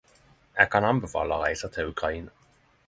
Eg 0.63 0.71
kan 0.75 0.87
anbefale 0.93 1.39
reise 1.45 1.71
te 1.77 1.87
Ukraina. 1.93 2.37